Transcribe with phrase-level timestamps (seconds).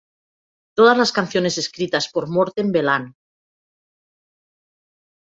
[0.73, 3.13] Todas las canciones escritas por Morten Veland.